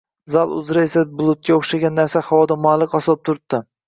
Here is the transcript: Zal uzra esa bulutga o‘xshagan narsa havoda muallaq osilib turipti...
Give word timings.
Zal 0.35 0.53
uzra 0.59 0.85
esa 0.87 1.03
bulutga 1.19 1.53
o‘xshagan 1.57 1.93
narsa 1.99 2.23
havoda 2.31 2.57
muallaq 2.65 2.97
osilib 3.01 3.23
turipti... 3.31 3.61